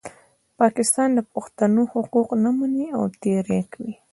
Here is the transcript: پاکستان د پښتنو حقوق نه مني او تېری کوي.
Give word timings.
پاکستان 0.59 1.09
د 1.13 1.19
پښتنو 1.33 1.81
حقوق 1.93 2.29
نه 2.43 2.49
مني 2.57 2.85
او 2.97 3.03
تېری 3.21 3.61
کوي. 3.71 3.93